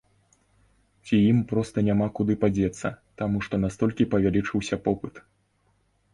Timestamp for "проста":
1.51-1.83